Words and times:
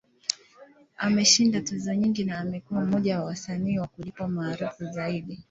Ameshinda 0.97 1.61
tuzo 1.63 1.93
nyingi, 1.95 2.23
na 2.23 2.39
amekuwa 2.39 2.85
mmoja 2.85 3.19
wa 3.19 3.25
wasanii 3.25 3.79
wa 3.79 3.87
kulipwa 3.87 4.27
maarufu 4.27 4.85
zaidi. 4.85 5.39